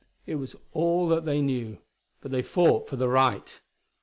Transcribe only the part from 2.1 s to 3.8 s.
But they fought for the right.